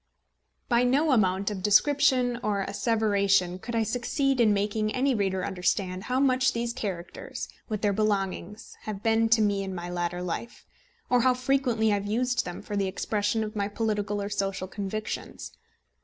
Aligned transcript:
By 0.67 0.81
no 0.81 1.11
amount 1.11 1.51
of 1.51 1.61
description 1.61 2.39
or 2.41 2.63
asseveration 2.65 3.59
could 3.61 3.75
I 3.75 3.83
succeed 3.83 4.41
in 4.41 4.51
making 4.51 4.91
any 4.95 5.13
reader 5.13 5.45
understand 5.45 6.05
how 6.05 6.19
much 6.19 6.53
these 6.53 6.73
characters 6.73 7.47
with 7.69 7.83
their 7.83 7.93
belongings 7.93 8.75
have 8.85 9.03
been 9.03 9.29
to 9.29 9.43
me 9.43 9.61
in 9.61 9.75
my 9.75 9.91
latter 9.91 10.23
life; 10.23 10.65
or 11.11 11.21
how 11.21 11.35
frequently 11.35 11.91
I 11.91 11.97
have 11.97 12.07
used 12.07 12.45
them 12.45 12.63
for 12.63 12.75
the 12.75 12.87
expression 12.87 13.43
of 13.43 13.55
my 13.55 13.67
political 13.67 14.19
or 14.19 14.29
social 14.29 14.67
convictions. 14.67 15.51